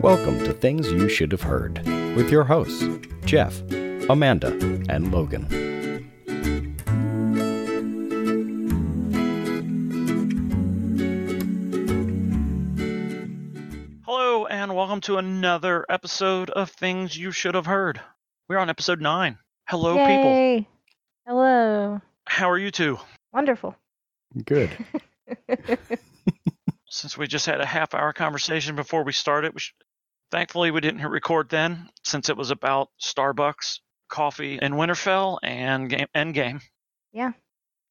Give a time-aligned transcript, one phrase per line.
[0.00, 1.84] Welcome to Things You Should Have Heard
[2.14, 2.84] with your hosts,
[3.24, 3.60] Jeff,
[4.08, 4.52] Amanda,
[4.88, 5.46] and Logan.
[14.04, 18.00] Hello, and welcome to another episode of Things You Should Have Heard.
[18.48, 19.38] We're on episode 9.
[19.68, 20.66] Hello, people.
[21.26, 22.00] Hello.
[22.26, 22.98] How are you two?
[23.32, 23.74] Wonderful.
[24.44, 24.70] Good.
[26.90, 29.74] Since we just had a half hour conversation before we started, we sh-
[30.30, 35.88] thankfully we didn't hit record then, since it was about Starbucks, coffee in Winterfell, and
[35.88, 36.62] game Endgame.
[37.12, 37.32] Yeah,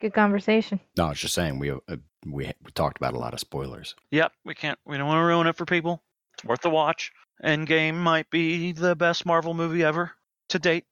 [0.02, 0.80] good conversation.
[0.98, 1.78] No, I was just saying we uh,
[2.26, 3.96] we we talked about a lot of spoilers.
[4.12, 4.80] Yep, we can't.
[4.86, 6.04] We don't want to ruin it for people.
[6.34, 7.12] It's worth the watch.
[7.44, 10.12] Endgame might be the best Marvel movie ever
[10.50, 10.86] to date.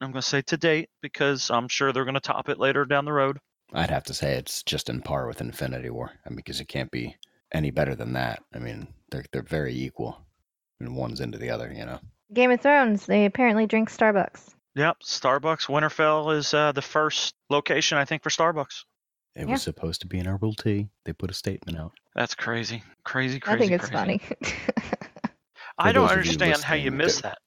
[0.00, 2.84] I'm going to say to date because I'm sure they're going to top it later
[2.84, 3.38] down the road.
[3.72, 6.12] I'd have to say it's just in par with Infinity War.
[6.24, 7.16] I mean, because it can't be
[7.52, 8.42] any better than that.
[8.54, 10.25] I mean, they're they're very equal,
[10.80, 11.72] and one's into the other.
[11.74, 12.00] You know.
[12.32, 13.06] Game of Thrones.
[13.06, 14.50] They apparently drink Starbucks.
[14.74, 18.84] Yep, Starbucks Winterfell is uh, the first location I think for Starbucks.
[19.34, 19.52] It Yeah.
[19.52, 20.88] was supposed to be an herbal tea.
[21.04, 21.92] They put a statement out.
[22.14, 23.56] That's crazy, crazy, crazy.
[23.56, 24.18] I think it's crazy.
[24.18, 24.20] funny.
[25.78, 27.38] I don't those you understand how you listening, miss that-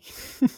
[0.40, 0.50] that.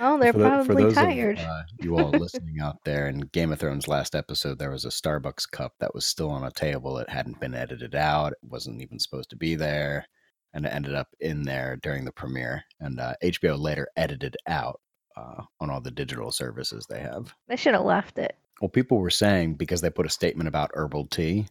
[0.00, 1.38] oh, they're For the- for probably those of, tired.
[1.38, 4.88] uh, you all listening out there, in Game of Thrones last episode, there was a
[4.88, 6.98] Starbucks cup that was still on a table.
[6.98, 8.32] It hadn't been edited out.
[8.32, 10.06] It wasn't even supposed to be there,
[10.54, 12.64] and it ended up in there during the premiere.
[12.80, 14.80] And uh, HBO later edited out
[15.16, 17.34] uh, on all the digital services they have.
[17.48, 18.36] They should have left it.
[18.60, 21.46] Well, people were saying because they put a statement about herbal tea,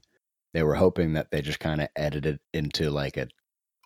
[0.53, 3.27] they were hoping that they just kind of edited into like a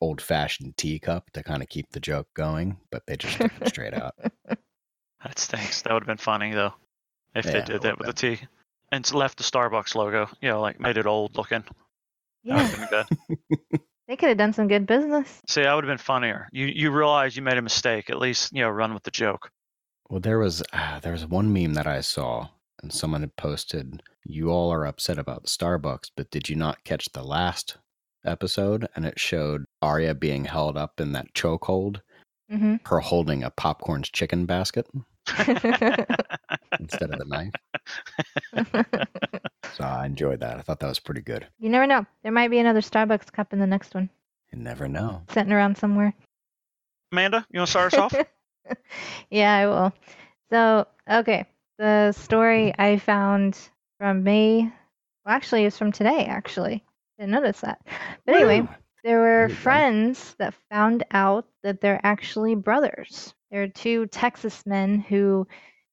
[0.02, 3.68] old fashioned teacup to kind of keep the joke going, but they just took it
[3.68, 4.14] straight out.
[5.23, 5.82] That stinks.
[5.82, 6.76] That would have been funny though,
[7.36, 8.48] if Yeah, they did that with would've the T,
[8.92, 10.30] and left the Starbucks logo.
[10.42, 11.64] You know, like made it old looking.
[12.44, 13.06] Yeah, have been
[13.40, 13.82] good.
[14.08, 15.41] they could have done some good business.
[15.47, 16.48] See, that would have been funnier.
[16.52, 18.09] You you realize you made a mistake.
[18.09, 19.49] At least you know run with the joke.
[20.09, 22.48] Well, there was uh, there was one meme that I saw,
[22.82, 27.09] and someone had posted, "You all are upset about Starbucks, but did you not catch
[27.11, 27.77] the last
[28.26, 32.02] episode?" And it showed Arya being held up in that chokehold,
[32.49, 34.87] hmm her holding a popcorn's chicken basket
[36.80, 37.52] instead of the knife.
[39.76, 40.58] So I enjoyed that.
[40.58, 41.45] I thought that was pretty good.
[41.60, 42.05] you never know.
[42.23, 44.10] There might be another Starbucks cup in the next one,
[44.52, 45.23] You never know.
[45.30, 46.14] sitting around somewhere.
[47.11, 48.14] Amanda, you want to start us off?
[49.30, 49.94] yeah, I will.
[50.50, 51.45] So, okay.
[51.77, 53.58] The story I found
[54.00, 56.83] from May, well, actually, it's from today, actually.
[57.20, 57.80] Didn't notice that.
[58.26, 58.70] But anyway, Woo!
[59.04, 59.61] there were There you go.
[59.61, 63.33] friends that found out that they're actually brothers.
[63.52, 65.48] They're two Texas men who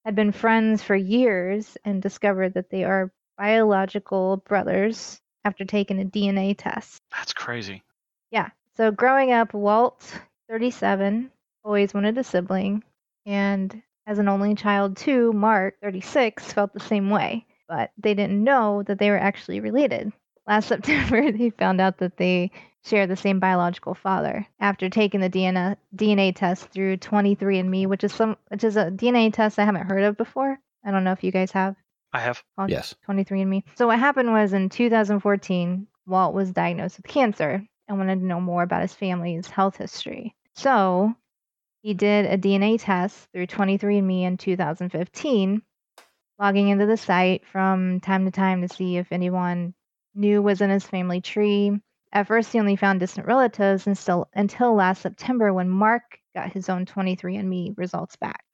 [0.05, 6.05] had been friends for years and discovered that they are biological brothers after taking a
[6.05, 7.03] DNA test.
[7.17, 7.83] That's crazy.
[8.31, 8.51] Yeah.
[8.77, 11.31] So growing up, Walt, 37,
[11.65, 12.83] always wanted a sibling.
[13.27, 17.47] And as an only child, too, Mark, 36, felt the same way.
[17.69, 20.13] But they didn't know that they were actually related.
[20.47, 22.51] Last September, they found out that they
[22.85, 28.13] share the same biological father after taking the DNA, DNA test through 23andMe, which is
[28.13, 30.59] some which is a DNA test I haven't heard of before.
[30.85, 31.77] I don't know if you guys have.
[32.15, 32.43] I have.
[32.57, 32.95] called Yes.
[33.09, 33.65] 23andMe.
[33.75, 38.41] So what happened was in 2014, Walt was diagnosed with cancer and wanted to know
[38.41, 40.35] more about his family's health history.
[40.55, 41.13] So
[41.83, 45.63] he did a DNA test through 23andMe in 2015,
[46.39, 49.75] logging into the site from time to time to see if anyone
[50.15, 51.73] new was in his family tree.
[52.13, 56.69] At first, he only found distant relatives until, until last September when Mark got his
[56.69, 58.45] own 23andMe results back.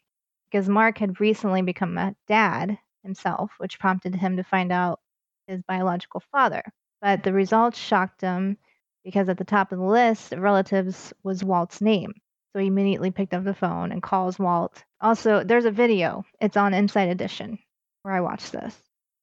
[0.50, 5.00] Because Mark had recently become a dad himself, which prompted him to find out
[5.46, 6.62] his biological father.
[7.00, 8.58] But the results shocked him
[9.04, 12.12] because at the top of the list of relatives was Walt's name.
[12.52, 14.82] So he immediately picked up the phone and calls Walt.
[15.00, 17.58] Also, there's a video, it's on Inside Edition
[18.02, 18.76] where I watched this.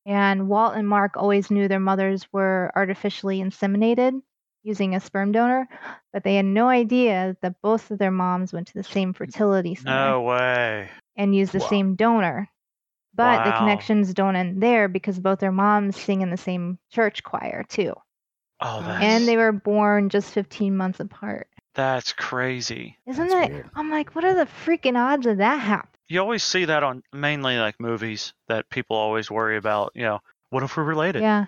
[0.06, 4.22] And Walt and Mark always knew their mothers were artificially inseminated
[4.64, 5.68] using a sperm donor,
[6.14, 9.76] but they had no idea that both of their moms went to the same fertility
[9.76, 10.90] center No way.
[11.16, 11.68] and used the Wow.
[11.68, 12.50] same donor.
[13.18, 17.24] But the connections don't end there because both their moms sing in the same church
[17.24, 17.94] choir too.
[18.62, 21.50] Oh, that's And they were born just 15 months apart.
[21.76, 22.98] that's crazy.
[23.08, 23.52] Isn't That's it?
[23.52, 23.70] weird.
[23.76, 25.94] I'm like, what are the freaking odds of that happening?
[26.08, 29.92] You always see that on mainly like movies that people always worry about.
[29.96, 30.20] You know,
[30.50, 31.22] what if we're related?
[31.22, 31.46] Yeah.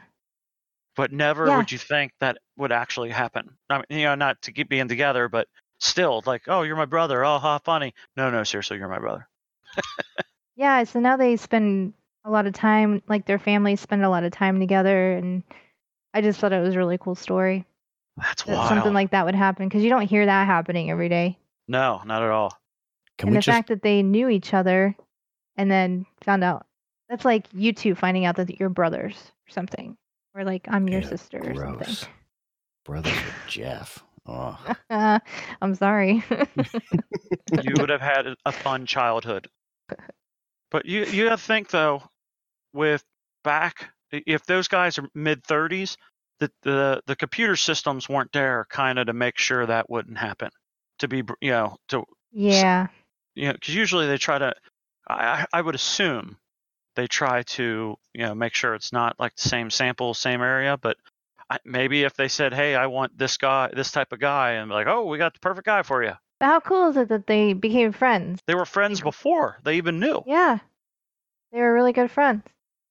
[0.96, 1.58] But never Yeah.
[1.58, 3.58] would you think that would actually happen.
[3.70, 5.48] I mean, you know, not to keep being together, but
[5.80, 7.24] still, like, oh, you're my brother.
[7.24, 7.94] Oh, how funny.
[8.18, 9.28] No, no, seriously, you're my brother.
[10.60, 10.84] Yeah.
[10.84, 11.94] So now they spend
[12.26, 15.14] a lot of time, like their families spend a lot of time together.
[15.14, 15.42] And
[16.14, 17.66] I just thought it was a really cool story.
[18.18, 18.68] That's that wild.
[18.70, 21.38] something like that would happen because you don't hear that happening every day.
[21.70, 22.50] no, not at all.
[23.18, 24.96] Can and we the just fact that they knew each other
[25.56, 26.66] and then found out
[27.08, 29.96] that's like you two finding out that you're brothers or something.
[30.36, 31.86] Or like I'm your Ew, sister or gross.
[31.88, 32.10] something.
[32.86, 34.04] brothers with Jeff?
[34.26, 34.58] Oh,
[35.62, 36.24] I'm sorry.
[37.64, 39.48] you would have had a fun childhood.
[40.72, 42.04] But you you have to think though,
[42.74, 43.04] with
[43.44, 45.98] back if those guys are mid thirties,
[46.40, 50.50] the, the the computer systems weren't there kind of to make sure that wouldn't happen.
[51.00, 52.88] To be you know to yeah.
[53.36, 54.54] you know because usually they try to
[55.08, 56.38] I I would assume
[56.96, 60.78] they try to you know make sure it's not like the same sample same area
[60.78, 60.98] but
[61.50, 64.70] I, maybe if they said hey I want this guy this type of guy and
[64.70, 67.10] be like oh we got the perfect guy for you But how cool is it
[67.10, 68.42] that they became friends?
[68.48, 70.60] they were friends before they even knew Yeah.
[71.52, 72.44] They were really good friends.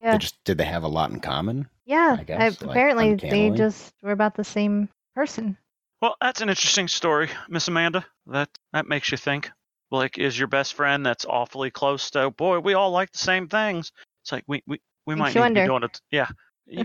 [0.03, 0.13] Yeah.
[0.13, 1.69] they just did they have a lot in common?
[1.87, 2.17] Yeah.
[2.19, 5.57] I guess, like, apparently they just were about the same person.
[6.01, 8.05] Well, that's an interesting story, Miss Amanda.
[8.27, 9.51] That that makes you think.
[9.91, 12.31] Like, is your best friend that's awfully close to?
[12.31, 13.91] Boy, we all like the same things.
[14.23, 15.67] It's like we we, we might you need to be wonder.
[15.67, 16.01] doing it.
[16.11, 16.29] Yeah,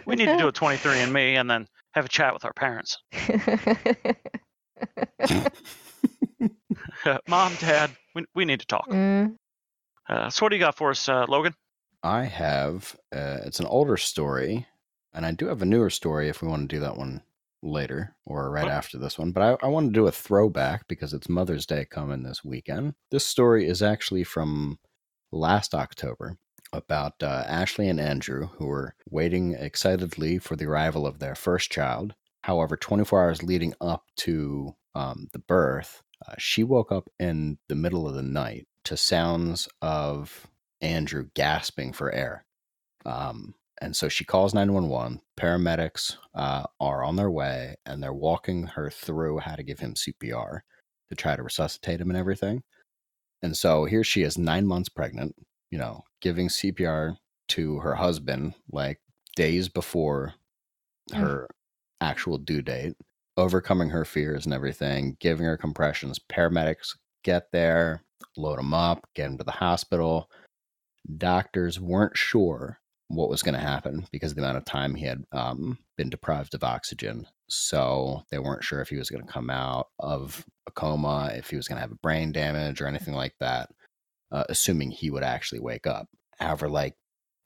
[0.05, 2.97] we need to do a 23andMe and then have a chat with our parents.
[7.27, 8.87] Mom, Dad, we we need to talk.
[8.89, 9.35] Mm,
[10.09, 11.53] Uh, so, what do you got for us, uh, Logan?
[12.03, 12.95] I have.
[13.15, 14.67] Uh, it's an older story,
[15.13, 17.21] and I do have a newer story if we want to do that one
[17.61, 18.69] later or right Oh.
[18.71, 19.31] after this one.
[19.31, 22.95] But I, I want to do a throwback because it's Mother's Day coming this weekend.
[23.11, 24.79] This story is actually from
[25.31, 26.37] last October
[26.73, 31.71] about uh, Ashley and Andrew, who were waiting excitedly for the arrival of their first
[31.71, 32.15] child.
[32.41, 37.75] However, 24 hours leading up to um, the birth, uh, she woke up in the
[37.75, 40.47] middle of the night to sounds of
[40.81, 42.45] Andrew gasping for air.
[43.05, 45.21] Um, and so she calls 911.
[45.37, 49.93] Paramedics uh, are on their way and they're walking her through how to give him
[49.93, 50.61] CPR
[51.09, 52.63] to try to resuscitate him and everything.
[53.41, 55.35] And so here she is, nine months pregnant,
[55.69, 57.17] you know, giving CPR
[57.49, 59.01] to her husband like
[59.35, 60.33] days before
[61.11, 61.17] Mm.
[61.17, 61.47] her
[62.01, 62.95] actual due date,
[63.37, 66.19] overcoming her fears and everything, giving her compressions.
[66.19, 68.03] Paramedics get there,
[68.37, 70.29] load him up, get him to the hospital.
[71.17, 75.05] Doctors weren't sure what was going to happen because of the amount of time he
[75.05, 77.27] had um, been deprived of oxygen.
[77.49, 81.49] So they weren't sure if he was going to come out of a coma, if
[81.49, 83.69] he was going to have a brain damage or anything like that,
[84.31, 86.07] uh, assuming he would actually wake up.
[86.39, 86.95] However, like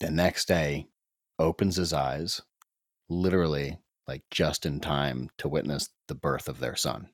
[0.00, 0.86] the next day,
[1.38, 2.40] opens his eyes,
[3.08, 7.10] literally like just in time to witness the birth of their son.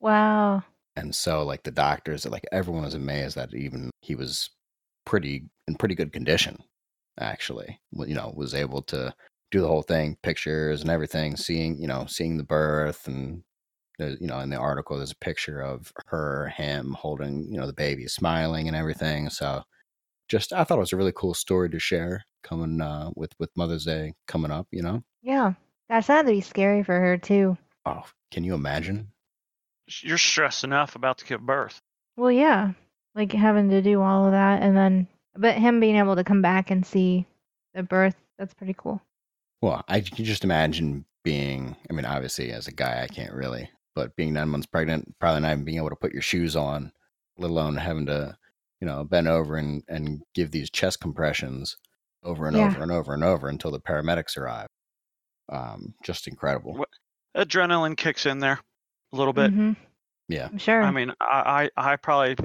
[0.00, 0.62] wow.
[0.96, 4.50] And so like the doctors, like everyone was amazed that even he was
[5.06, 6.58] pretty in pretty good condition,
[7.20, 7.80] actually.
[7.92, 9.14] You know, was able to
[9.50, 13.42] do the whole thing, pictures and everything, seeing, you know, seeing the birth and
[13.98, 17.66] there's, you know, in the article there's a picture of her, him holding, you know,
[17.66, 19.30] the baby, smiling and everything.
[19.30, 19.62] So
[20.28, 23.50] just I thought it was a really cool story to share coming uh with with
[23.56, 25.02] Mother's Day coming up, you know.
[25.22, 25.54] Yeah.
[25.90, 27.56] Gosh, that had to be scary for her too.
[27.86, 29.12] Oh, can you imagine?
[30.02, 31.80] You're stressed enough about to give birth.
[32.16, 32.72] Well, yeah.
[33.14, 36.42] Like having to do all of that and then but him being able to come
[36.42, 37.26] back and see
[37.74, 39.00] the birth, that's pretty cool.
[39.62, 43.70] Well, I can just imagine being, I mean, obviously as a guy, I can't really,
[43.94, 46.92] but being nine months pregnant, probably not even being able to put your shoes on,
[47.38, 48.36] let alone having to,
[48.80, 51.76] you know, bend over and, and give these chest compressions
[52.22, 52.68] over and Yeah.
[52.68, 54.67] over and over and over until the paramedics arrive.
[55.50, 56.74] Um, just incredible.
[56.74, 56.88] What-
[57.36, 58.60] Adrenaline kicks in there
[59.12, 59.52] a little bit.
[59.54, 59.76] Mhm.
[60.28, 60.48] Yeah.
[60.56, 60.82] Sure.
[60.82, 62.36] I mean, I, I I probably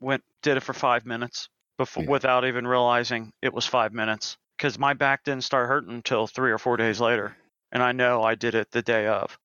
[0.00, 1.48] went did it for five minutes
[1.78, 2.10] before Yeah.
[2.10, 6.50] without even realizing it was five minutes because my back didn't start hurting until three
[6.50, 7.36] or four days later,
[7.72, 9.38] and I know I did it the day of.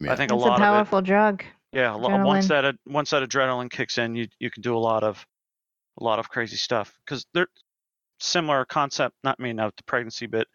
[0.00, 0.12] Yeah.
[0.12, 0.64] I think it's a lot a of it.
[0.64, 1.44] powerful drug.
[1.72, 4.76] Yeah, a lo- once that ad- once that adrenaline kicks in, you you can do
[4.76, 5.24] a lot of
[6.00, 7.48] a lot of crazy stuff because they're
[8.20, 9.14] similar concept.
[9.24, 10.48] Not me, not the pregnancy bit,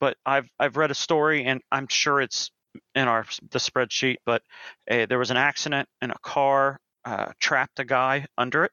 [0.00, 2.50] but I've I've read a story and I'm sure it's
[2.94, 4.16] in our the spreadsheet.
[4.26, 4.42] But
[4.90, 8.72] uh, there was an accident and a car uh, trapped a guy under it,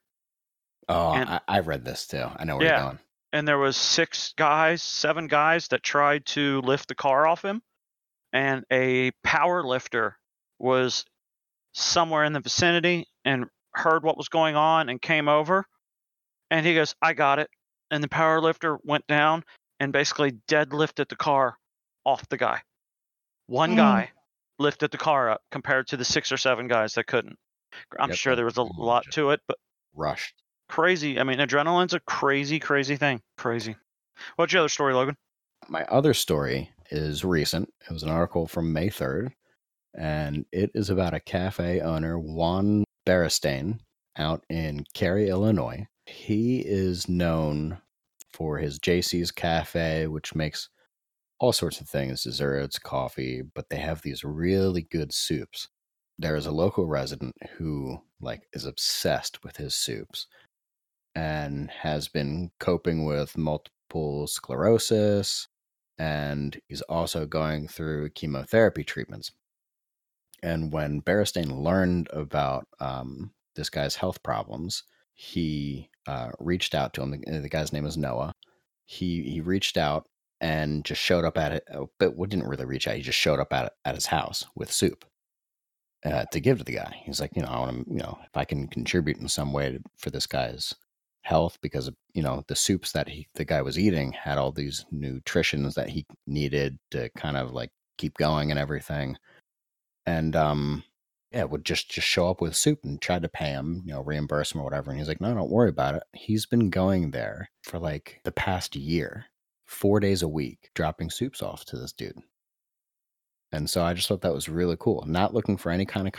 [0.89, 2.25] Oh, and- I, I read this too.
[2.36, 2.77] I know where Yeah.
[2.77, 3.00] you're going.
[3.34, 7.62] and there was six guys, seven guys that tried to lift the car off him,
[8.34, 10.17] and a power lifter
[10.60, 11.05] was
[11.74, 15.65] somewhere in the vicinity and heard what was going on and came over,
[16.51, 17.50] and he goes, "I got it,"
[17.91, 19.43] and the power lifter went down
[19.79, 21.57] and basically deadlifted the car
[22.05, 22.62] off the guy.
[23.48, 23.77] One Dang.
[23.77, 24.12] guy
[24.60, 27.38] lifted the car up compared to the six or seven guys that couldn't.
[28.00, 29.57] I'm Yep, sure there was a lot to it, but
[29.96, 30.34] Rushed.
[30.69, 31.19] crazy.
[31.19, 33.22] I mean, adrenaline's a crazy, crazy thing.
[33.38, 33.75] Crazy.
[34.36, 35.15] What's your other story, Logan?
[35.69, 37.72] My other story is recent.
[37.89, 39.31] It was an article from May 3rd.
[39.93, 43.79] and it is about a cafe owner, Juan Beristain,
[44.15, 45.88] out in Cary, Illinois.
[46.05, 47.79] He is known
[48.38, 50.70] for his JC's Cafe, which makes
[51.39, 55.70] all sorts of things desserts, coffee, but they have these really good soups.
[56.20, 60.27] There is a local resident who like is obsessed with his soups
[61.15, 65.48] and has been coping with multiple sclerosis
[65.98, 69.32] and he's also going through chemotherapy treatments.
[70.44, 74.84] And when Beristain learned about um, this guy's health problems,
[75.15, 77.12] he uh, reached out to him.
[77.12, 78.34] The, the, guy's name is Noah.
[78.86, 80.08] He he reached out
[80.42, 82.96] and just showed up at it, oh, but didn't really reach out.
[82.96, 85.06] He just showed up at at his house with soup
[86.06, 87.02] uh, to give to the guy.
[87.04, 89.54] He's like, you know, I want to, you know, if I can contribute in some
[89.54, 90.74] way to, for this guy's
[91.22, 94.86] health, because you know the soups that he the guy was eating had all these
[94.92, 99.18] nutritions that he needed to kind of like keep going and everything
[100.08, 100.84] and um,
[101.38, 104.01] yeah, would just just show up with soup and try to pay him, you know,
[104.01, 104.89] reimburse him or whatever.
[104.89, 106.01] And he's like, no, don't worry about it.
[106.13, 109.25] He's been going there for like the past year,
[109.67, 112.17] four days a week, dropping soups off to this dude.
[113.51, 115.03] And so I just thought that was really cool.
[115.06, 116.13] Not looking for any kind of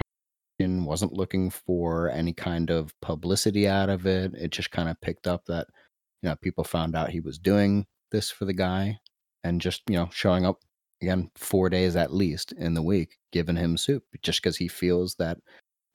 [0.61, 4.35] wasn't looking for any kind of publicity out of it.
[4.35, 5.67] It just kind of picked up that,
[6.23, 8.99] you know, people found out he was doing this for the guy
[9.43, 10.61] and just, you know, showing up
[11.03, 15.15] again four days at least in the week giving him soup just because he feels
[15.17, 15.39] that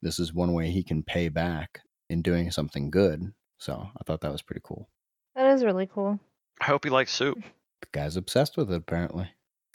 [0.02, 1.80] this is one way he can pay back
[2.10, 4.90] in doing something good so i thought that was pretty cool.
[5.36, 6.20] That is really cool.
[6.62, 7.38] I hope he likes soup.
[7.82, 9.30] The guy's obsessed with it apparently.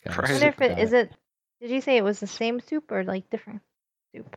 [0.08, 1.12] I wonder if it is it
[1.60, 3.60] did you say it was the same soup or like different
[4.14, 4.34] soup?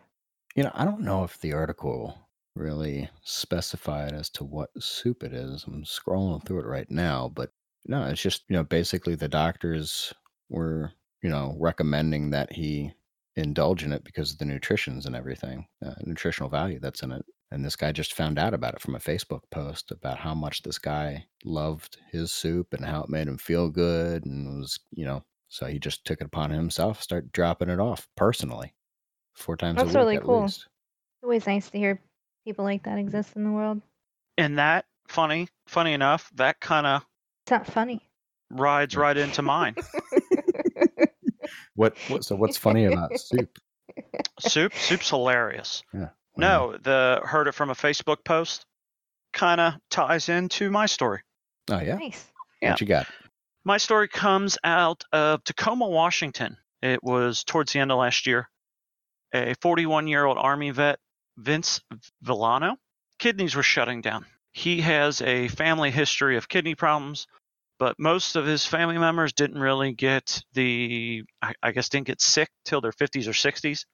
[0.56, 2.18] You know i don't know if the article
[2.54, 5.64] really specified as to what soup it is.
[5.66, 7.52] I'm scrolling through it right now but
[7.86, 10.14] no it's just you know basically the doctors
[10.52, 10.92] were,
[11.24, 12.94] you know, recommending that he
[13.36, 17.26] indulge in it because of the nutritions and everything, uh, nutritional value that's in it.
[17.52, 20.62] And this guy just found out about it from a Facebook post about how much
[20.64, 25.06] this guy loved his soup and how it made him feel good and was, you
[25.06, 28.74] know, so he just took it upon himself, start dropping it off personally,
[29.36, 30.44] four times that's a week really at cool.
[30.44, 30.60] least.
[30.60, 32.02] It's always nice to hear
[32.46, 33.82] people like that exist in the world.
[34.38, 37.06] And that funny, funny enough, that kind of
[37.44, 38.02] it's not funny.
[38.50, 39.76] Rides right into mine.
[41.76, 43.58] What, what so what's funny about soup?
[44.40, 45.84] Soup, soup's hilarious.
[45.94, 46.10] Yeah.
[46.38, 48.66] No, the heard it from a Facebook post
[49.34, 51.22] kind of ties into my story.
[51.70, 51.96] Oh yeah.
[51.96, 52.26] Nice.
[52.62, 52.72] Yeah.
[52.72, 53.08] What you got?
[53.64, 56.58] My story comes out of Tacoma, Washington.
[56.82, 58.50] It was towards the end of last year.
[59.34, 61.00] A 41 year old Army vet,
[61.38, 61.82] Vince
[62.22, 62.78] Villano,
[63.20, 64.26] kidneys were shutting down.
[64.52, 67.28] He has a family history of kidney problems,
[67.82, 72.22] but most of his family members didn't really get the I, I, guess didn't get
[72.22, 73.86] sick till their 50s or 60s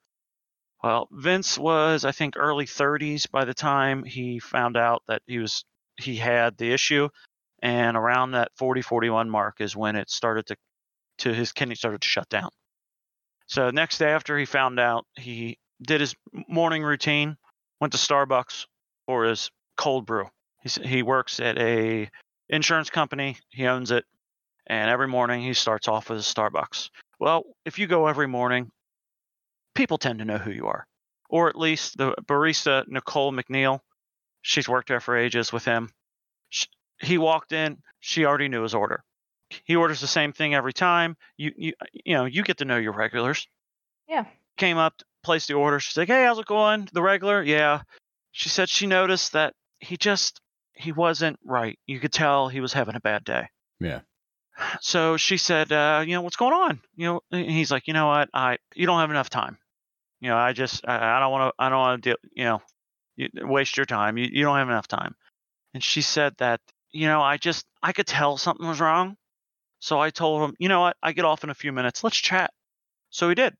[0.84, 5.38] well vince was i think early 30s by the time he found out that he
[5.38, 5.64] was
[5.98, 7.08] he had the issue.
[7.60, 10.56] And around that 40 41 mark is when it started to
[11.18, 12.50] to his kidney started to shut down.
[13.46, 16.14] So next day after he found out he did his
[16.48, 17.36] morning routine
[17.80, 18.66] went to starbucks
[19.06, 20.26] for his cold brew.
[20.62, 22.08] He, he works at a
[22.48, 23.38] insurance company.
[23.50, 24.04] He owns it.
[24.66, 26.90] And every morning he starts off with a Starbucks.
[27.18, 28.70] Well, if you go every morning,
[29.74, 30.86] people tend to know who you are.
[31.30, 33.80] Or at least the barista, Nicole McNeil,
[34.42, 35.90] she's worked there for ages with him.
[36.50, 36.66] She,
[37.00, 39.02] he walked in, she already knew his order.
[39.64, 41.16] He orders the same thing every time.
[41.36, 43.46] You, you, you know, you get to know your regulars.
[44.06, 44.24] Yeah.
[44.56, 45.80] Came up, placed the order.
[45.80, 46.88] She's like, "Hey, how's it going?
[46.92, 47.42] The regular?
[47.42, 47.82] Yeah."
[48.32, 50.40] She said she noticed that he just
[50.78, 51.78] he wasn't right.
[51.86, 53.48] You could tell he was having a bad day.
[53.80, 54.00] Yeah.
[54.80, 56.80] So she said, uh, you know, what's going on?
[56.96, 58.28] You know, and he's like, you know what?
[58.32, 59.58] I you don't have enough time.
[60.20, 62.44] You know, I just I, I don't want to I don't want to deal, you
[62.44, 62.62] know,
[63.16, 64.16] you, waste your time.
[64.18, 65.14] You you don't have enough time.
[65.74, 66.60] And she said that,
[66.92, 69.16] you know, I just I could tell something was wrong.
[69.80, 70.96] So I told him, you know what?
[71.02, 72.02] I get off in a few minutes.
[72.02, 72.52] Let's chat.
[73.10, 73.54] So he did.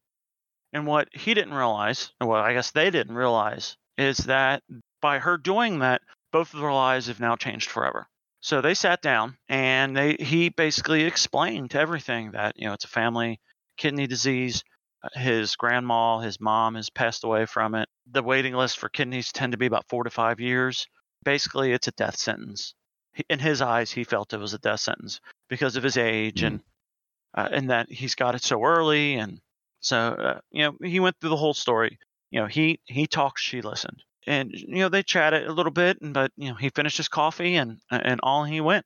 [0.73, 4.63] And what he didn't realize, well, I guess they didn't realize, is that
[5.01, 8.09] by her doing that, both of their lives have now changed forever.
[8.41, 12.89] So they sat down and they he basically explained everything that, you know, it's a
[12.89, 13.41] family
[13.77, 14.63] kidney disease.
[15.03, 17.89] Uh, his grandma, his mom has passed away from it.
[18.11, 20.87] The waiting list for kidneys tend to be about 4 to 5 years.
[21.25, 22.75] Basically, it's a death sentence.
[23.29, 26.49] In his eyes, he felt it was a death sentence because of his age mm.
[26.49, 26.61] and
[27.35, 29.41] uh, and that he's got it so early and
[29.81, 31.99] so uh, you know, he went through the whole story.
[32.31, 36.01] You know, he he talked, she listened and you know they chatted a little bit
[36.01, 38.85] and but you know he finished his coffee and and all he went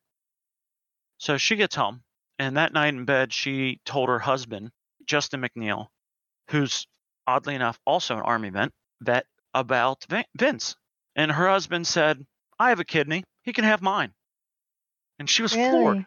[1.19, 2.03] so she gets home
[2.39, 4.71] and that night in bed she told her husband
[5.07, 5.89] justin mcneil
[6.49, 6.87] who's
[7.27, 8.71] oddly enough, also an army vet,
[9.01, 10.07] vet about
[10.37, 10.77] Vince.
[11.15, 12.25] And her husband said,
[12.59, 13.25] I have a kidney.
[13.43, 14.13] He can have mine.
[15.19, 16.07] And she was floored.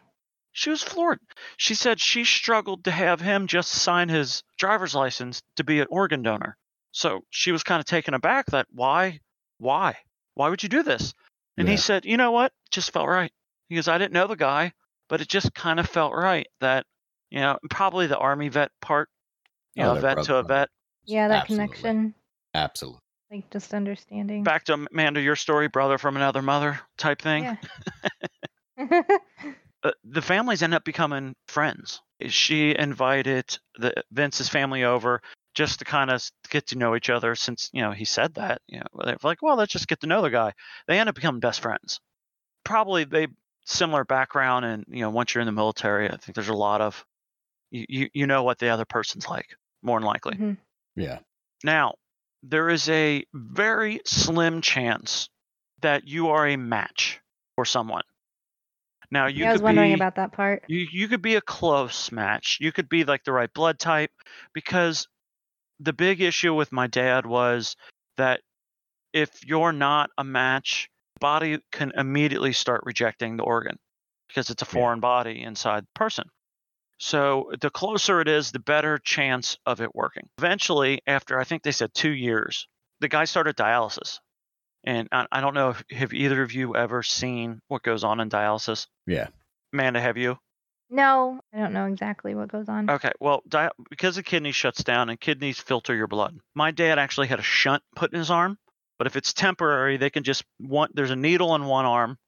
[0.52, 1.20] She was floored.
[1.58, 5.86] She said she struggled to have him just sign his driver's license to be an
[5.90, 6.56] organ donor.
[6.92, 9.20] So she was kind of taken aback that why,
[9.58, 9.96] why,
[10.34, 11.14] why would you do this?
[11.58, 12.52] And he said, you know what?
[12.66, 13.32] It just felt right.
[13.68, 14.72] He goes, I didn't know the guy,
[15.08, 16.84] but it just kind of felt right that,
[17.30, 19.08] you know, probably the army vet part,
[19.74, 20.68] you Oh, know, vet to a vet.
[21.06, 21.66] Yeah, that Absolutely.
[21.68, 22.14] connection,
[22.54, 23.00] Absolutely.
[23.30, 24.44] like just understanding.
[24.44, 27.56] Back to Amanda, your story, brother from another mother type thing.
[28.76, 28.98] Yeah.
[29.82, 32.02] uh, the families end up becoming friends.
[32.28, 35.22] She invited the Vince's family over
[35.56, 38.60] just to kind of get to know each other since, you know, he said that.
[38.68, 40.52] You know, they're like, well, let's just get to know the guy.
[40.86, 41.98] They end up becoming best friends.
[42.62, 43.28] Probably they
[43.64, 46.82] similar background and, you know, once you're in the military, I think there's a lot
[46.82, 47.04] of
[47.70, 50.36] you you, you know what the other person's like, more than likely.
[50.36, 50.56] Mhm.
[50.94, 51.20] Yeah.
[51.64, 51.94] Now,
[52.42, 55.30] there is a very slim chance
[55.80, 57.20] that you are a match
[57.56, 58.02] for someone.
[59.10, 60.64] Now you Yeah, I was wondering be, about that part.
[60.68, 62.58] you you could be a close match.
[62.60, 64.10] You could be like the right blood type
[64.52, 65.08] because
[65.80, 67.76] the big issue with my dad was
[68.16, 68.40] that
[69.12, 70.88] if you're not a match,
[71.20, 73.76] body can immediately start rejecting the organ
[74.28, 74.72] because it's a Yeah.
[74.72, 76.28] foreign body inside the person.
[76.98, 80.28] So the closer it is, the better chance of it working.
[80.38, 82.68] Eventually, after I think they said two years,
[83.00, 84.18] the guy started dialysis.
[84.84, 88.20] And I, I don't know if have either of you ever seen what goes on
[88.20, 88.86] in dialysis.
[89.06, 89.28] Yeah.
[89.72, 90.38] Amanda, have you?
[90.88, 92.88] No, I don't know exactly what goes on.
[92.88, 96.38] Okay, well, di- because the kidney shuts down and kidneys filter your blood.
[96.54, 98.56] My dad actually had a shunt put in his arm,
[98.98, 100.90] but if it's temporary, they can just one.
[100.94, 102.18] There's a needle in one arm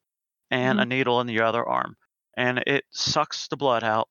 [0.51, 0.89] and a mm-hmm.
[0.89, 1.97] needle in the other arm,
[2.37, 4.09] and it sucks the blood out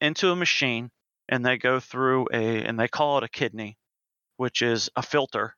[0.00, 0.90] into a machine,
[1.28, 3.76] and they go through a and they call it a kidney,
[4.38, 5.54] which is a filter,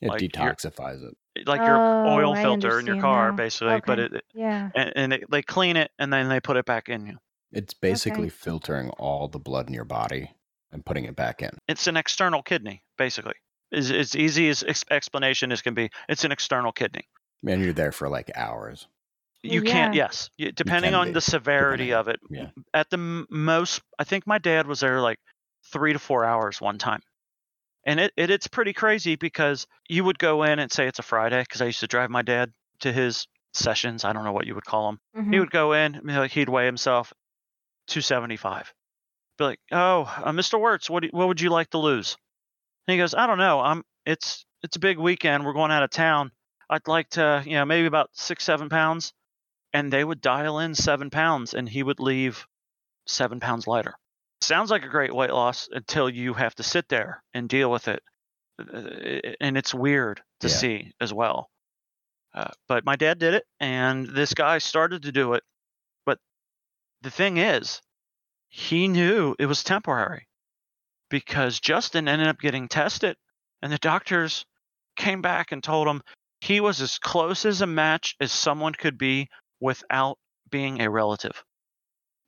[0.00, 1.46] It Like, you're- detoxifies it.
[1.46, 3.36] like your Oh, oil I filter in your car, now.
[3.36, 3.80] basically.
[3.86, 4.70] But it Yeah.
[4.74, 7.18] and, and it, they clean it and then they put it back in you.
[7.52, 10.32] It's basically filtering all the blood in your body
[10.72, 11.50] and putting it back in.
[11.66, 13.34] It's an external kidney, basically.
[13.70, 15.90] Is as easy as ex- explanation as can be.
[16.08, 17.06] It's an external kidney.
[17.46, 18.86] And you're there for like hours.
[19.42, 19.94] You can't.
[19.94, 22.20] Yes, you, depending can on be, the severity on- of it.
[22.30, 22.48] yeah.
[22.74, 25.18] At the m- most, I think my dad was there like
[25.72, 27.00] three to four hours one time,
[27.86, 31.02] and it, it it's pretty crazy because you would go in and say it's a
[31.04, 34.04] Friday because I used to drive my dad to his sessions.
[34.04, 34.98] I don't know what you would call them.
[35.30, 35.40] He Mhm.
[35.40, 37.12] would go in, and be like he'd weigh himself
[37.88, 38.72] 275.
[39.38, 40.60] Be like, oh, uh, Mr.
[40.60, 42.16] Wirtz, what do, what would you like to lose?
[42.86, 43.60] And he goes, I don't know.
[43.60, 45.44] I'm it's it's a big weekend.
[45.44, 46.32] We're going out of town.
[46.70, 49.12] I'd like to, you know, maybe about six seven pounds.
[49.74, 52.46] And they would dial in seven pounds, and he would leave
[53.06, 53.94] seven pounds lighter.
[54.40, 57.86] Sounds like a great weight loss until you have to sit there and deal with
[57.88, 58.02] it,
[58.58, 60.54] Uh, and it's weird to Yeah.
[60.54, 61.50] see as well.
[62.34, 65.44] Uh, but my dad did it, and this guy started to do it.
[67.08, 67.80] The thing is,
[68.50, 70.28] he knew it was temporary
[71.08, 73.16] because Justin ended up getting tested,
[73.62, 74.44] and the doctors
[74.94, 76.02] came back and told him
[76.42, 80.18] he was as close as a match as someone could be without
[80.50, 81.42] being a relative.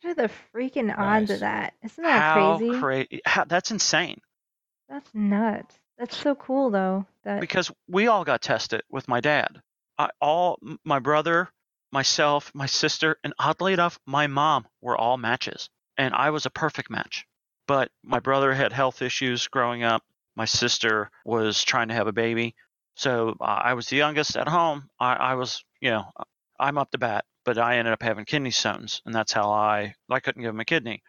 [0.00, 1.74] What are the freaking odds of that?
[1.84, 2.80] Isn't that how crazy?
[2.80, 3.20] crazy!
[3.26, 4.22] How, that's insane.
[4.88, 5.78] That's nuts.
[5.98, 7.04] That's so cool though.
[7.24, 9.60] That because we all got tested with my dad.
[9.98, 11.50] I, all my brother,
[11.92, 16.50] myself, my sister, and oddly enough, my mom were all matches, and I was a
[16.50, 17.26] perfect match.
[17.66, 20.02] But my brother had health issues growing up.
[20.36, 22.54] My sister was trying to have a baby,
[22.96, 24.88] so uh, I was the youngest at home.
[24.98, 26.04] I, I was, you know,
[26.58, 29.94] I'm up to bat, but I ended up having kidney stones, and that's how I
[30.10, 31.02] I couldn't give him a kidney,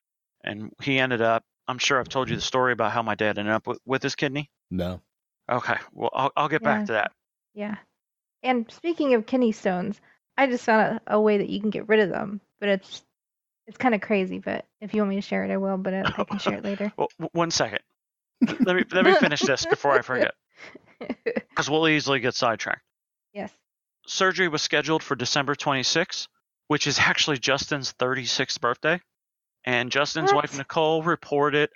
[0.43, 1.43] and he ended up.
[1.67, 4.03] I'm sure I've told you the story about how my dad ended up with, with
[4.03, 4.49] his kidney.
[4.69, 5.01] No.
[5.49, 6.77] Okay, well I'll I'll get Yeah.
[6.77, 7.11] back to that.
[7.53, 7.75] yeah.
[8.43, 10.01] And speaking of kidney stones,
[10.37, 13.03] I just found a, a way that you can get rid of them, but it's
[13.67, 14.39] it's kind of crazy.
[14.39, 15.77] But if you want me to share it, I will.
[15.77, 16.91] But I, I can share it later.
[16.97, 17.79] Well, one second.
[18.65, 20.33] let me let me finish this before I forget,
[21.25, 22.81] because we'll easily get sidetracked.
[23.33, 23.51] yes.
[24.07, 26.27] Surgery was scheduled for December 26th,
[26.67, 28.99] which is actually Justin's 36th birthday,
[29.63, 31.69] and Justin's wife Nicole reported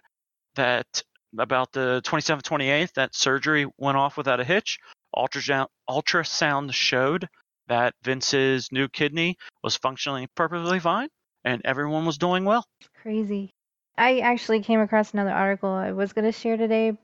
[0.55, 1.03] that
[1.37, 4.79] about the 27th, 28th, that surgery went off without a hitch.
[5.15, 7.29] Ultrasound ultrasound showed
[7.67, 11.09] that Vince's new kidney was functioning perfectly fine,
[11.43, 12.65] and everyone was doing well.
[13.01, 13.53] Crazy.
[13.97, 16.97] I actually came across another article I was going to share today,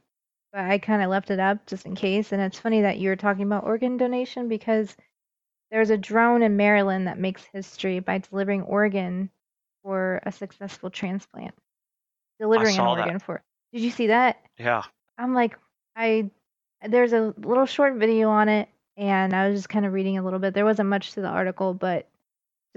[0.51, 2.31] but I kind of left it up just in case.
[2.31, 4.95] And it's funny that you were talking about organ donation because
[5.71, 9.29] there's a drone in Maryland that makes history by delivering organ
[9.83, 11.55] for a successful transplant.
[12.39, 13.01] Delivering an saw that.
[13.03, 13.41] organ for.
[13.71, 14.41] Did you see that?
[14.57, 14.83] Yeah.
[15.17, 15.57] I'm like,
[15.95, 16.29] I
[16.87, 18.67] there's a little short video on it,
[19.01, 20.53] and I was just kind of reading a little bit.
[20.53, 22.07] There wasn't much to the article, but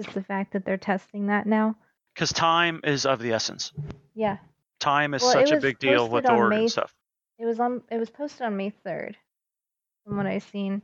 [0.00, 1.76] just the fact that they're testing that now.
[2.14, 3.72] Because time is of the essence.
[4.14, 4.38] Yeah,
[4.80, 6.94] Time is Well, such a big deal with posted on organ May- stuff.
[7.38, 7.82] it was on.
[7.90, 9.16] It was posted on May third,
[10.04, 10.82] from what I've seen.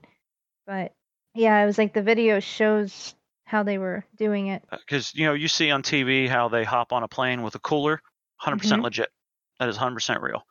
[0.66, 0.92] But
[1.35, 4.62] yeah, it was like the video shows how they were doing it.
[4.70, 7.59] Because you know you see on TV how they hop on a plane with a
[7.61, 8.00] cooler,
[8.42, 8.85] 100% Mhm.
[8.85, 9.11] legit.
[9.59, 10.46] That is 100% real.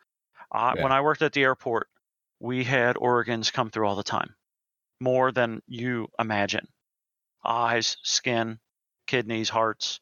[0.51, 0.83] Uh, Yeah.
[0.83, 1.87] When I worked at the airport,
[2.39, 4.35] we had organs come through all the time,
[4.99, 6.67] more than you imagine.
[7.45, 8.59] Eyes, skin,
[9.07, 9.99] kidneys, hearts.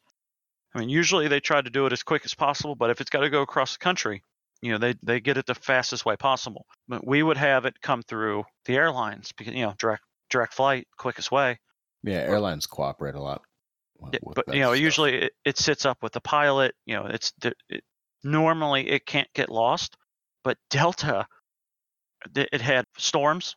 [0.74, 3.10] I mean, usually they try to do it as quick as possible, but if it's
[3.10, 4.22] got to go across the country,
[4.60, 6.66] you know, they they get it the fastest way possible.
[6.88, 10.86] But we would have it come through the airlines because you know direct direct flight,
[10.96, 11.58] quickest way.
[12.02, 13.42] Yeah, airlines cooperate a lot.
[14.00, 14.80] but you know, stuff.
[14.80, 16.74] usually it, it sits up with the pilot.
[16.86, 17.82] You know, it's it,
[18.24, 19.96] normally it can't get lost,
[20.44, 21.26] but Delta,
[22.34, 23.56] it had storms,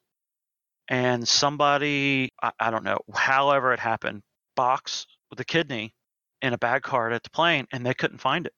[0.91, 4.21] and somebody I, I don't know, however it happened,
[4.55, 5.93] box with the kidney
[6.41, 8.53] in a bag card at the plane, and they couldn't find it.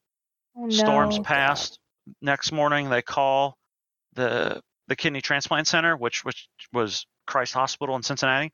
[0.57, 1.23] Oh, Storms no.
[1.23, 1.79] passed.
[2.21, 3.55] Next morning, they call
[4.13, 8.51] the the kidney transplant center, which which was Christ Hospital in Cincinnati,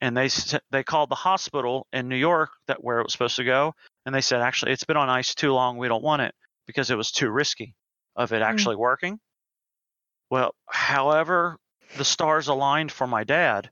[0.00, 0.28] and they
[0.70, 3.72] they called the hospital in New York that where it was supposed to go,
[4.04, 6.34] and they said actually it's been on ice too long, we don't want it
[6.66, 7.74] because it was too risky
[8.16, 8.46] of it Mm.
[8.46, 9.18] actually working.
[10.30, 11.56] Well, however,
[11.96, 13.70] the stars aligned for my dad.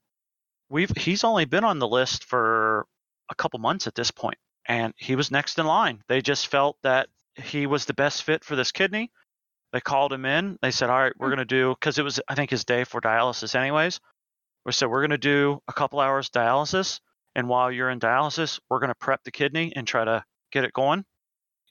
[0.69, 2.87] We've he's only been on the list for
[3.31, 6.03] a couple months at this point, and he was next in line.
[6.09, 9.11] They just felt that he was the best fit for this kidney.
[9.73, 10.59] They called him in.
[10.63, 11.37] They said, "All right, we're Hmm.
[11.37, 14.01] going to do because it was I think his day for dialysis anyways."
[14.65, 17.01] We said we're going to do a couple hours dialysis,
[17.35, 20.65] and while you're in dialysis, we're going to prep the kidney and try to get
[20.65, 21.05] it going,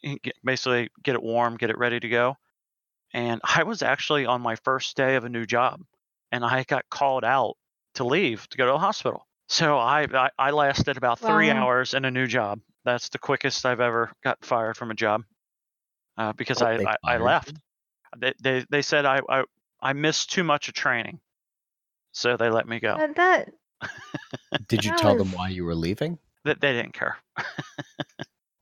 [0.04, 2.36] get, basically get it warm, get it ready to go.
[3.14, 5.82] And I was actually on my first day of a new job,
[6.32, 7.56] and I got called out
[7.96, 9.26] to leave to go to the hospital.
[9.48, 11.64] So I I, I lasted about three Wow.
[11.64, 12.60] hours in a new job.
[12.86, 15.24] That's the quickest I've ever got fired from a job
[16.18, 17.54] uh, because Oh, I, I, I left.
[18.18, 19.44] They, they they said I, I
[19.82, 21.20] I missed too much of training,
[22.12, 22.96] so they let me go.
[22.98, 23.54] But that
[24.68, 26.20] Did you that tell them why you were leaving?
[26.46, 27.18] They, they didn't care.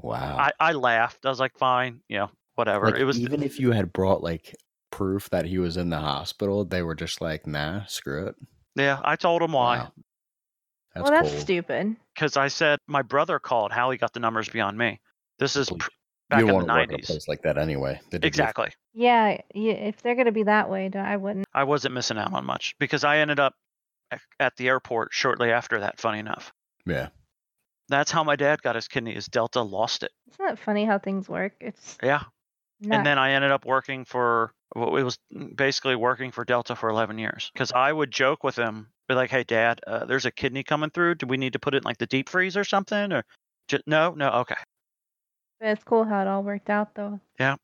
[0.01, 0.37] Wow.
[0.39, 1.25] I, I laughed.
[1.25, 2.85] I was like, fine, you know, whatever.
[2.91, 4.55] Like, it was even if you had brought like
[4.97, 8.35] proof that he was in the hospital, they were just like, "Nah, screw it."
[8.75, 8.99] yeah.
[9.03, 9.91] I told them why Wow.
[10.95, 11.39] That's well, that's cool.
[11.41, 11.95] stupid.
[12.15, 13.71] because I said my brother called.
[13.71, 14.99] How he got the numbers beyond me.
[15.39, 15.89] This is pr-
[16.29, 17.05] back don't in the to work at a nineties.
[17.05, 17.99] place like that anyway.
[18.09, 18.71] They you- Exactly.
[18.93, 21.45] Yeah, yeah, if they're gonna be that way, I wouldn't.
[21.53, 23.53] I wasn't missing out on much because I ended up
[24.39, 25.99] at the airport shortly after that.
[25.99, 26.51] Funny enough,
[26.87, 27.09] Yeah.
[27.89, 29.15] that's how my dad got his kidney.
[29.15, 30.11] Is Delta lost it.
[30.31, 31.53] Isn't that funny how things work?
[31.59, 32.23] It's Yeah.
[32.81, 32.97] Not.
[32.97, 35.17] And then I ended up working for well, it was
[35.55, 39.29] basically working for Delta for 11 years because I would joke with him, be like,
[39.29, 41.15] "Hey, Dad, uh, there's a kidney coming through.
[41.15, 43.23] Do we need to put it in like the deep freeze or something?" Or
[43.67, 44.55] just, no, no, okay,
[45.59, 47.19] but it's cool how it all worked out, though.
[47.39, 47.55] Yeah.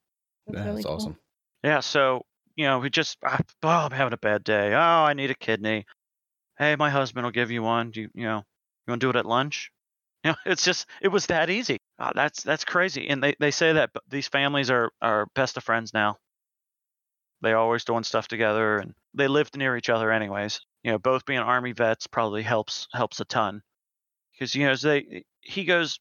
[0.48, 0.96] That's yeah, really that's cool.
[0.96, 1.18] awesome.
[1.64, 1.80] yeah.
[1.80, 4.74] So you know, we just, oh, I'm having a bad day.
[4.74, 5.86] Oh, I need a kidney.
[6.58, 7.92] Hey, my husband will give you one.
[7.92, 9.72] Do you, you know, you want to do it at lunch?
[10.26, 11.80] You know, it's just, it was that easy.
[12.14, 13.08] That's that's crazy.
[13.10, 16.18] And they they say that these families are are best of friends now.
[17.42, 20.62] They're always doing stuff together, and they lived near each other anyways.
[20.84, 23.62] You know, both being army vets probably helps helps a ton.
[24.34, 26.00] Because you know, as they he goes,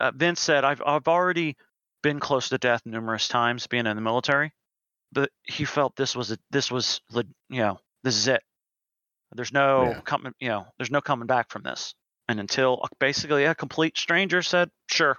[0.00, 1.56] uh, Vince said, I've I've already
[2.02, 4.52] been close to death numerous times being in the military,
[5.12, 8.42] but he felt this was a this was you know this is it.
[9.32, 10.00] There's no Yeah.
[10.02, 11.94] coming you know there's no coming back from this.
[12.28, 15.18] And until uh, basically a complete stranger said, "Sure,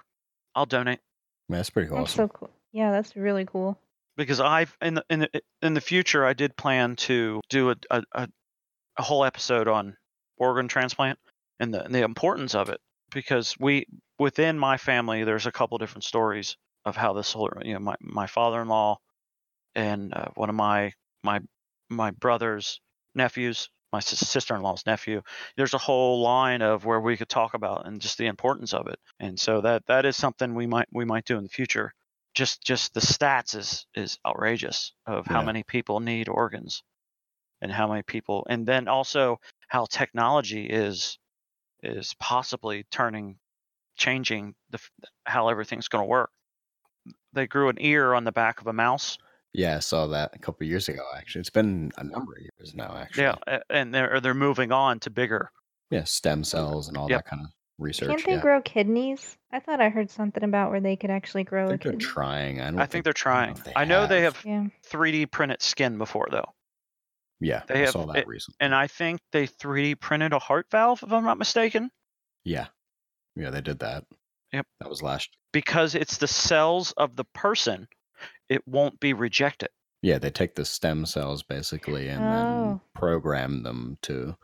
[0.54, 1.00] I'll donate."
[1.48, 2.50] Man, that's pretty That's so cool.
[2.72, 3.78] Yeah, that's really cool.
[4.16, 7.76] because I've in the in the in the future I did plan to do a
[7.90, 8.28] a, a,
[8.98, 9.96] a whole episode on
[10.36, 11.18] organ transplant
[11.60, 12.80] and the and the importance of it
[13.12, 13.86] because we
[14.18, 17.94] within my family there's a couple different stories of how this whole you know my
[18.00, 18.98] my father-in-law
[19.74, 21.40] and uh, one of my my
[21.88, 22.80] my brother's
[23.14, 25.22] nephews my sister-in-law's nephew
[25.56, 28.86] there's a whole line of where we could talk about and just the importance of
[28.88, 28.98] it.
[29.20, 31.92] And so that that is something we might we might do in the future.
[32.34, 35.46] Just just the stats is is outrageous of how Yeah.
[35.46, 36.82] many people need organs
[37.60, 41.18] and how many people and then also how technology is
[41.82, 43.38] is possibly turning
[43.96, 44.78] changing the
[45.24, 46.30] how everything's going to work.
[47.32, 49.18] They grew an ear on the back of a mouse
[49.54, 51.02] Yeah, I saw that a couple years ago.
[51.16, 52.96] Actually, it's been a number of years now.
[52.96, 55.50] Actually, yeah and they're they're moving on to bigger
[55.90, 57.18] yeah, stem cells and all Yep.
[57.24, 58.08] that kind of research.
[58.08, 58.40] Can't they yeah.
[58.40, 59.36] grow kidneys?
[59.52, 61.92] I thought I heard something about where they could actually grow I a think they're
[61.92, 62.04] kidney.
[62.06, 62.60] trying.
[62.62, 64.66] I, don't i think they're trying know if i know they have Yeah.
[64.90, 66.48] 3d printed skin before though
[67.40, 68.56] Yeah, They I have saw that it- recently.
[68.60, 71.90] And I think they 3D printed a heart valve, if I'm not mistaken,
[72.44, 72.68] Yeah,
[73.36, 74.04] yeah, they did that.
[74.52, 74.66] Yep.
[74.80, 75.28] that was last.
[75.52, 77.86] because it's the cells of the person.
[78.52, 79.70] It won't be rejected.
[80.02, 82.80] Yeah, they take the stem cells basically and then Oh.
[82.94, 84.36] program them to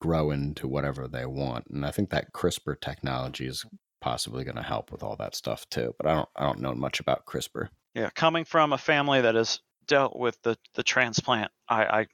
[0.00, 1.66] grow into whatever they want.
[1.68, 3.64] And I think that CRISPR technology is
[4.00, 5.94] possibly going to help with all that stuff too.
[5.98, 7.68] But I don't, I don't know much about CRISPR.
[7.94, 12.06] Yeah, coming from a family that has dealt with the the transplant, I I,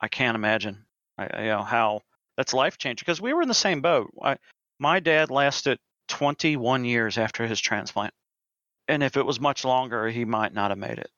[0.00, 0.84] I can't imagine,
[1.16, 2.02] I, I- you know, how
[2.36, 3.04] that's life changing.
[3.04, 4.10] Because we were in the same boat.
[4.22, 4.36] I,
[4.80, 8.14] my dad lasted 21 years after his transplant,
[8.88, 11.10] and if it was much longer, he might not have made it.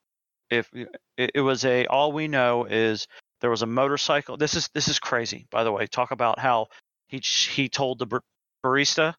[0.49, 3.07] If it, it was a, all we know is
[3.39, 4.37] there was a motorcycle.
[4.37, 5.87] This is this is crazy, by the way.
[5.87, 6.67] Talk about how
[7.07, 8.23] he he told the bar-
[8.63, 9.15] barista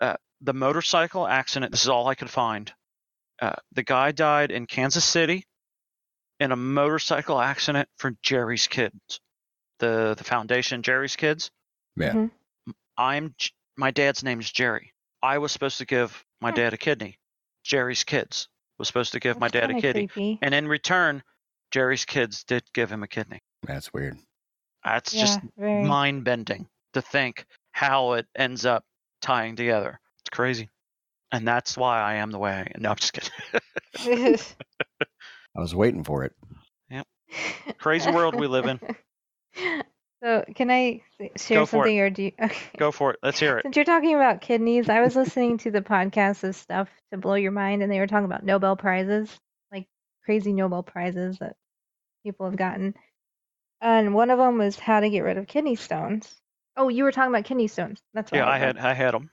[0.00, 1.72] uh, the motorcycle accident.
[1.72, 2.72] This is all I could find
[3.40, 5.44] uh, the guy died in Kansas City
[6.40, 9.20] in a motorcycle accident for Jerry's Kids,
[9.80, 11.50] the the foundation Jerry's Kids.
[11.96, 12.12] Yeah.
[12.12, 12.30] Mhm.
[12.96, 13.34] I'm
[13.76, 14.92] my dad's name is Jerry.
[15.22, 16.56] I was supposed to give my Hmm.
[16.56, 17.18] dad a kidney.
[17.62, 18.48] Jerry's Kids
[18.78, 20.38] was supposed to give my dad a kinda kidney, Creepy.
[20.42, 21.22] and in return,
[21.70, 23.40] Jerry's Kids did give him a kidney.
[23.62, 24.18] That's weird.
[24.84, 25.84] That's yeah, just very.
[25.84, 28.84] mind bending to think how it ends up
[29.20, 30.00] tying together.
[30.20, 30.68] It's crazy.
[31.30, 32.82] And that's why I am the way I am.
[32.82, 33.30] No, I'm just kidding.
[35.56, 36.32] I was waiting for it.
[36.90, 37.06] Yep.
[37.78, 38.80] Crazy world we live in.
[40.22, 41.02] So, can I
[41.36, 41.68] share for it.
[41.68, 42.32] something, or do you?
[42.40, 42.78] Okay.
[42.78, 43.18] Go for it.
[43.22, 43.62] Let's hear it.
[43.64, 47.34] Since you're talking about kidneys, I was listening to the podcast of stuff to blow
[47.34, 49.36] your mind, and they were talking about Nobel prizes,
[49.72, 49.86] like
[50.24, 51.56] crazy Nobel prizes that
[52.24, 52.94] people have gotten.
[53.80, 56.32] And one of them was how to get rid of kidney stones.
[56.76, 58.00] Oh, you were talking about kidney stones.
[58.14, 58.38] That's right.
[58.38, 59.30] Yeah, I had I had them.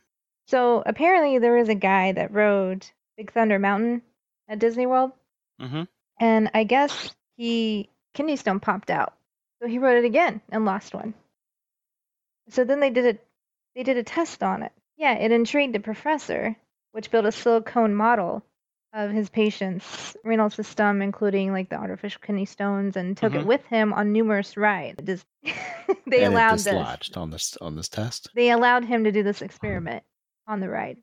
[0.47, 4.01] So apparently, there was a guy that rode Big Thunder Mountain
[4.47, 5.11] at Disney World,
[5.59, 5.83] hmm
[6.19, 9.13] and I guess he kidney stone popped out.
[9.61, 11.13] So he wrote it again and lost one.
[12.49, 13.19] So then they did a
[13.75, 14.71] they did a test on it.
[14.97, 16.55] Yeah, it intrigued the professor,
[16.91, 18.43] which built a silicone model
[18.91, 23.45] of his patient's renal system, including like the artificial kidney stones, and took it Mhm.
[23.45, 25.03] with him on numerous rides.
[25.05, 26.63] Just they and it allowed this.
[26.65, 28.29] dislodged on this on this test.
[28.33, 30.03] They allowed him to do this experiment
[30.47, 30.97] on the ride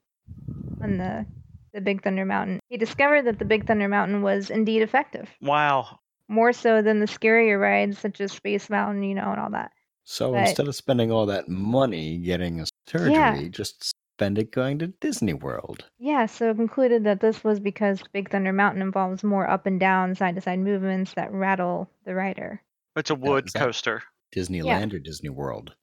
[0.83, 1.27] on the
[1.73, 2.61] the Big Thunder Mountain.
[2.69, 6.01] He discovered that the Big Thunder Mountain was indeed effective, Wow.
[6.29, 9.73] More so than the scarier rides such as Space Mountain, you know, and all that.
[10.05, 13.49] So But- instead of spending all that money getting a surgery, Yeah.
[13.49, 15.85] just spend it going to Disney World.
[15.99, 19.79] Yeah, so it concluded that this was because Big Thunder Mountain involves more up and
[19.81, 22.62] down, side to side movements that rattle the rider.
[22.97, 24.03] It's a wood is that- coaster.
[24.35, 25.75] Disneyland or Disney World?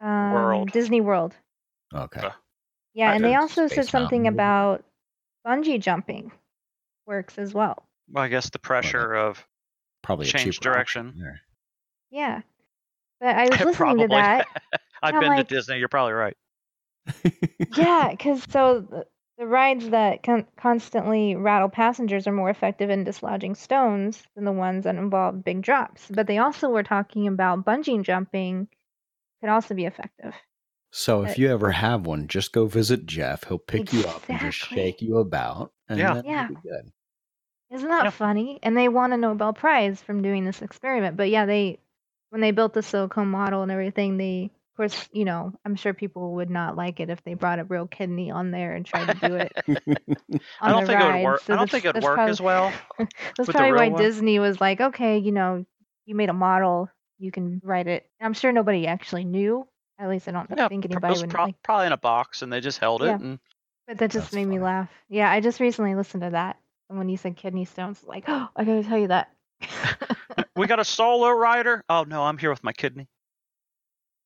[0.00, 0.72] Um, World.
[0.72, 1.34] Disney World.
[1.94, 2.20] Okay.
[2.20, 2.30] Uh,
[2.94, 4.34] Yeah, I and they did also said something Mountain.
[4.34, 4.84] about
[5.46, 6.32] bungee jumping
[7.06, 7.87] works as well.
[8.10, 9.44] Well, I guess the pressure of
[10.02, 11.38] Probably change direction.
[12.10, 12.40] Yeah.
[13.20, 14.02] But I was listening probably.
[14.04, 14.46] to that.
[15.02, 15.78] I've been like- to Disney.
[15.78, 16.36] You're probably right.
[17.76, 19.06] Yeah, because so the,
[19.38, 24.52] the rides that con- constantly rattle passengers are more effective in dislodging stones than the
[24.52, 26.06] ones that involve big drops.
[26.10, 28.68] But they also were talking about bungee jumping
[29.40, 30.34] could also be effective.
[30.90, 33.44] So Uh, if you ever have one, just go visit Jeff.
[33.44, 36.14] He'll pick you up and just shake you about, and Yeah.
[36.14, 36.48] then Yeah.
[36.48, 36.92] be good.
[37.72, 38.58] Isn't that funny?
[38.62, 41.16] And they won a Nobel Prize from doing this experiment.
[41.16, 41.78] But yeah, they
[42.30, 45.92] when they built the silicone model and everything, they of course, you know, I'm sure
[45.92, 49.06] people would not like it if they brought a real kidney on there and tried
[49.18, 49.52] to do it
[50.60, 51.40] I don't think it would work.
[51.42, 52.72] So I don't think it'd work probably- as well.
[52.98, 54.00] That's probably why one.
[54.00, 55.64] Disney was like, okay, you know,
[56.06, 58.08] you made a model, you can write it.
[58.20, 59.66] I'm sure nobody actually knew.
[59.98, 61.30] At least I don't Yeah, think it anybody was would.
[61.30, 63.06] pro- like, probably in a box, and they just held it.
[63.06, 63.14] Yeah.
[63.16, 63.38] And
[63.88, 64.88] but that just That's made me laugh.
[65.08, 66.56] Yeah, I just recently listened to that,
[66.88, 69.30] and when you said kidney stones, like, oh, I gotta tell you that.
[70.56, 71.82] we got a solo rider.
[71.88, 73.08] Oh no, I'm here with my kidney.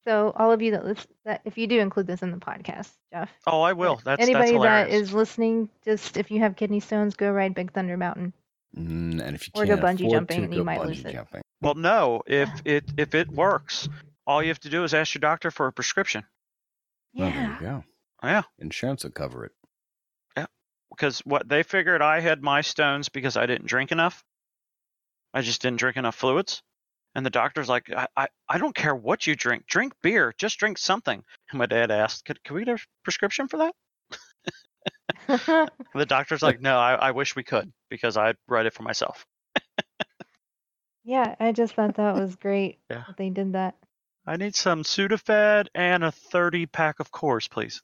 [0.07, 2.91] so all of you that listen, that if you do include this in the podcast,
[3.13, 3.31] Jeff.
[3.47, 4.01] Oh, I will.
[4.05, 5.09] That's anybody that's that hilarious.
[5.09, 8.33] is listening, just if you have kidney stones, go ride Big Thunder Mountain.
[8.77, 11.07] Mm, and if you Or go can't bungee jumping to, and you might lose bungee
[11.11, 11.13] it.
[11.13, 11.43] jumping.
[11.61, 12.23] Well, no.
[12.27, 13.89] If it if it works,
[14.27, 16.25] all you have to do is ask your doctor for a prescription.
[17.15, 17.55] Well, there Yeah.
[17.55, 17.85] you go.
[18.23, 19.53] Yeah, Insurance will cover it.
[20.95, 24.25] Because what they figured I had my stones because I didn't drink enough.
[25.35, 26.63] I just didn't drink enough fluids.
[27.15, 29.67] And the doctor's like, I, I, I don't care what you drink.
[29.67, 30.35] Drink beer.
[30.39, 31.23] Just drink something.
[31.51, 33.75] And my dad asked, could, could we get a prescription for that?
[35.95, 39.27] The doctor's like, no, I, I wish we could because I'd write it for myself.
[41.05, 43.05] yeah, I just thought that was great Yeah.
[43.07, 43.77] that they did that.
[44.27, 47.83] I need some Sudafed and a 30 pack of Coors, please.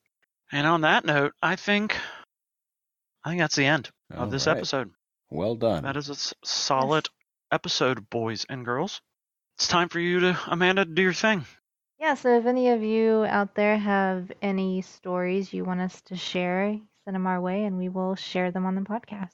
[0.52, 1.96] And on that note, I think
[3.28, 4.58] I think that's the end of this All right.
[4.58, 4.90] episode.
[5.28, 5.82] Well done.
[5.82, 7.10] That is a solid
[7.52, 9.02] episode, boys and girls.
[9.58, 11.44] It's time for you to, Amanda, do your thing.
[12.00, 16.16] Yeah, so if any of you out there have any stories you want us to
[16.16, 19.32] share, send them our way and we will share them on the podcast.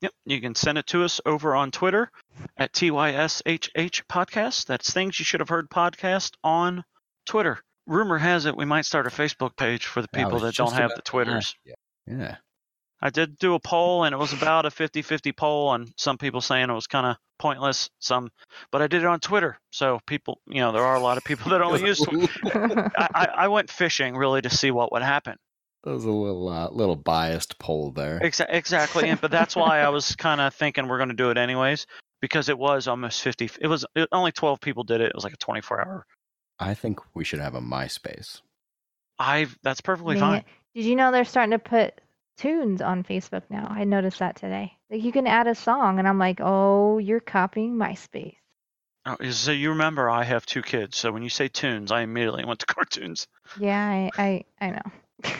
[0.00, 2.12] Yep, you can send it to us over on Twitter
[2.56, 4.66] at TYSHH Podcast.
[4.66, 6.84] That's Things You Should Have Heard Podcast on
[7.26, 7.58] Twitter.
[7.88, 10.92] Rumor has it we might start a Facebook page for the people that don't have
[10.94, 11.34] the Twitters.
[11.34, 11.74] ask you.
[12.06, 12.36] Yeah.
[13.04, 16.40] I did do a poll and it was about a 50-50 poll and some people
[16.40, 18.30] saying it was kind of pointless some
[18.72, 21.24] but I did it on Twitter so people you know there are a lot of
[21.24, 22.90] people that only use Twitter.
[22.96, 25.36] I, I, I went fishing really to see what would happen
[25.84, 28.20] That was a little uh, little biased poll there.
[28.20, 31.30] Exa- exactly and, but that's why I was kind of thinking we're going to do
[31.30, 31.86] it anyways
[32.22, 35.24] because it was almost 50 it was it, only 12 people did it it was
[35.24, 36.06] like a 24 hour
[36.58, 38.40] I think we should have a MySpace.
[39.18, 40.44] I that's perfectly Dang fine it.
[40.74, 42.00] Did you know they're starting to put
[42.36, 43.66] tunes on Facebook now?
[43.70, 44.76] I noticed that today.
[44.90, 48.36] Like you can add a song, and I'm like, oh, you're copying MySpace.
[49.06, 52.44] Oh, so you remember I have two kids so when you say tunes I immediately
[52.46, 54.92] went to cartoons Yeah, I I, I know.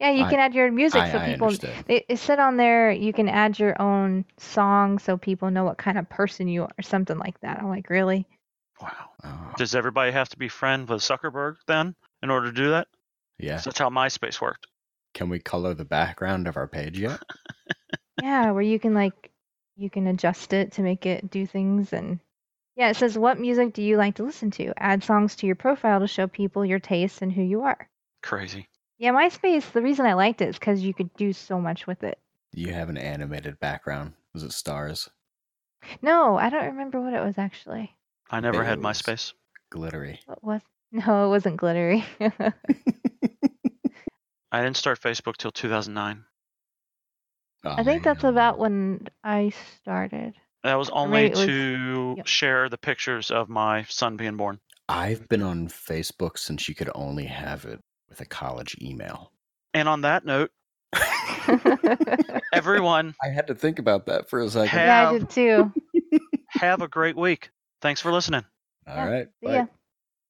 [0.00, 1.48] yeah, you I- can add your music I, so I people.
[1.48, 1.84] understood.
[1.88, 5.78] It, it said on there you can add your own song so people know what
[5.78, 7.58] kind of person you are, something like that.
[7.58, 8.26] I'm like, really?
[8.80, 12.70] wow Oh, does everybody have to be friend with Zuckerberg then in order to do
[12.70, 12.88] that
[13.38, 13.54] yeah.
[13.56, 14.66] 'Cause that's how MySpace worked
[15.14, 17.20] Can we color the background of our page yet?
[18.22, 19.30] Yeah, where you can like
[19.76, 22.20] you can adjust it to make it do things and
[22.76, 24.74] yeah, it says what music do you like to listen to?
[24.76, 27.88] Add songs to your profile to show people your tastes and who you are.
[28.22, 28.68] crazy
[28.98, 32.02] Yeah, MySpace, the reason I liked it is because you could do so much with
[32.04, 32.18] it.
[32.52, 34.12] You have an animated background?
[34.34, 35.08] Was it stars?
[36.02, 37.96] No, I don't remember what it was actually.
[38.30, 39.32] I never had It was- MySpace
[39.70, 40.20] Glittery.
[40.26, 40.60] What was
[40.92, 42.04] no, it wasn't glittery.
[44.52, 46.24] I didn't start Facebook till 2009
[47.64, 50.34] I think that's about when I started.
[50.62, 52.26] That was only was- to yep.
[52.26, 54.60] share the pictures of my son being born.
[54.88, 59.32] I've been on Facebook since you could only have it with a college email.
[59.72, 60.50] And on that note,
[62.52, 64.68] everyone I had to think about that for a second.
[64.68, 64.86] Hey.
[64.86, 65.72] yeah, I Have- did too.
[66.48, 67.50] have a great week.
[67.80, 68.44] Thanks for listening.
[68.86, 69.28] All yeah, right.
[69.40, 69.54] See bye.
[69.54, 69.66] ya.